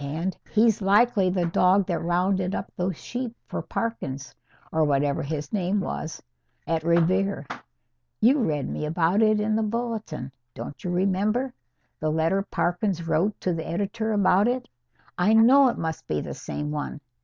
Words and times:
And 0.00 0.36
he's 0.50 0.82
likely 0.82 1.30
the 1.30 1.46
dog 1.46 1.86
that 1.86 2.02
rounded 2.02 2.52
up 2.52 2.72
those 2.74 2.96
sheep 2.96 3.36
for 3.46 3.62
Parkins 3.62 4.34
or 4.72 4.82
whatever 4.82 5.22
his 5.22 5.52
name 5.52 5.78
was 5.78 6.20
at 6.66 6.82
Revere. 6.82 7.46
You 8.20 8.40
read 8.40 8.68
me 8.68 8.84
about 8.84 9.22
it 9.22 9.40
in 9.40 9.54
the 9.54 9.62
Bulletin, 9.62 10.32
don't 10.54 10.82
you 10.82 10.90
remember? 10.90 11.54
The 12.00 12.10
letter 12.10 12.42
Parkins 12.42 13.06
wrote 13.06 13.40
to 13.42 13.54
the 13.54 13.64
editor 13.64 14.12
about 14.12 14.48
it? 14.48 14.68
I 15.16 15.32
know 15.32 15.68
it 15.68 15.78
must 15.78 16.08
be 16.08 16.20
the 16.20 16.34
same 16.34 16.72
one. 16.72 17.00